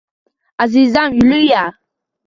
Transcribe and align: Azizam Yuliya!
Azizam 0.63 1.11
Yuliya! 1.15 1.63